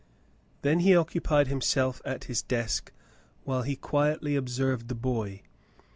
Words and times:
Then 0.63 0.79
he 0.79 0.95
occupied 0.95 1.45
himself 1.47 2.01
at 2.03 2.23
his 2.23 2.41
desk 2.41 2.91
while 3.43 3.61
he 3.61 3.75
quietly 3.75 4.35
observed 4.35 4.87
the 4.87 4.95
boy. 4.95 5.43